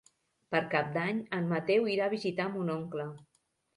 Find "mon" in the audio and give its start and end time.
2.57-2.77